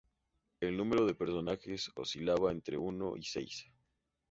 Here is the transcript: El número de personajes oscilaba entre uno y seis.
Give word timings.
El 0.61 0.75
número 0.77 1.05
de 1.05 1.13
personajes 1.13 1.91
oscilaba 1.93 2.51
entre 2.51 2.75
uno 2.75 3.15
y 3.17 3.21
seis. 3.23 3.67